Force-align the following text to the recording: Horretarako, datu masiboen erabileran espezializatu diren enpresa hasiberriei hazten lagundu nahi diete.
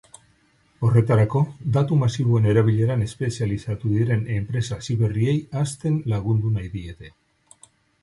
Horretarako, 0.87 1.41
datu 1.75 1.97
masiboen 2.05 2.49
erabileran 2.55 3.05
espezializatu 3.09 3.93
diren 3.99 4.27
enpresa 4.41 4.81
hasiberriei 4.83 5.39
hazten 5.63 6.05
lagundu 6.17 6.59
nahi 6.59 6.77
diete. 6.79 7.17